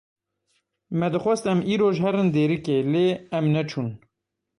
Me 1.01 1.09
dixwest 1.15 1.45
em 1.51 1.59
îroj 1.73 1.95
herin 2.03 2.27
Dêrikê 2.35 2.77
lê 2.93 3.05
em 3.37 3.45
neçûn. 3.53 3.87